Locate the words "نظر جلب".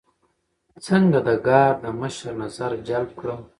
2.41-3.09